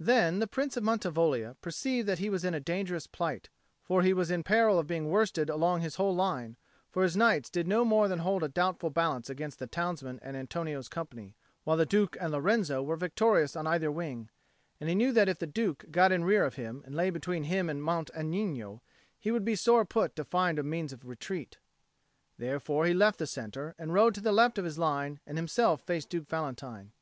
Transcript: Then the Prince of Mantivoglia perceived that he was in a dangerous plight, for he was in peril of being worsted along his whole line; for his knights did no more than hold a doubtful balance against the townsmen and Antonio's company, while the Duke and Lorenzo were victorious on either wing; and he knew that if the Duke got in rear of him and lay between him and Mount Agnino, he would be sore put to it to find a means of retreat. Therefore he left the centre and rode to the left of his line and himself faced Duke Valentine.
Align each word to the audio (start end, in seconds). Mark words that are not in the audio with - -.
Then 0.00 0.38
the 0.38 0.46
Prince 0.46 0.78
of 0.78 0.84
Mantivoglia 0.84 1.54
perceived 1.60 2.08
that 2.08 2.18
he 2.18 2.30
was 2.30 2.46
in 2.46 2.54
a 2.54 2.60
dangerous 2.60 3.06
plight, 3.06 3.50
for 3.82 4.00
he 4.00 4.14
was 4.14 4.30
in 4.30 4.42
peril 4.42 4.78
of 4.78 4.86
being 4.86 5.10
worsted 5.10 5.50
along 5.50 5.82
his 5.82 5.96
whole 5.96 6.14
line; 6.14 6.56
for 6.88 7.02
his 7.02 7.14
knights 7.14 7.50
did 7.50 7.68
no 7.68 7.84
more 7.84 8.08
than 8.08 8.20
hold 8.20 8.42
a 8.42 8.48
doubtful 8.48 8.88
balance 8.88 9.28
against 9.28 9.58
the 9.58 9.66
townsmen 9.66 10.18
and 10.22 10.34
Antonio's 10.34 10.88
company, 10.88 11.34
while 11.64 11.76
the 11.76 11.84
Duke 11.84 12.16
and 12.18 12.32
Lorenzo 12.32 12.82
were 12.82 12.96
victorious 12.96 13.54
on 13.54 13.66
either 13.66 13.90
wing; 13.92 14.30
and 14.80 14.88
he 14.88 14.94
knew 14.94 15.12
that 15.12 15.28
if 15.28 15.38
the 15.38 15.46
Duke 15.46 15.84
got 15.90 16.10
in 16.10 16.24
rear 16.24 16.46
of 16.46 16.54
him 16.54 16.82
and 16.86 16.94
lay 16.94 17.10
between 17.10 17.44
him 17.44 17.68
and 17.68 17.82
Mount 17.82 18.10
Agnino, 18.16 18.80
he 19.18 19.30
would 19.30 19.44
be 19.44 19.54
sore 19.56 19.84
put 19.84 20.16
to 20.16 20.22
it 20.22 20.24
to 20.24 20.24
find 20.24 20.58
a 20.58 20.62
means 20.62 20.94
of 20.94 21.04
retreat. 21.06 21.58
Therefore 22.38 22.86
he 22.86 22.94
left 22.94 23.18
the 23.18 23.26
centre 23.26 23.74
and 23.78 23.92
rode 23.92 24.14
to 24.14 24.22
the 24.22 24.32
left 24.32 24.56
of 24.56 24.64
his 24.64 24.78
line 24.78 25.20
and 25.26 25.36
himself 25.36 25.82
faced 25.82 26.08
Duke 26.08 26.28
Valentine. 26.30 26.92